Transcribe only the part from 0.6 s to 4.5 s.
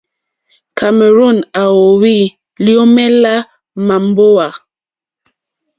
Cameroon à óhwì lyǒmélá màmbówà.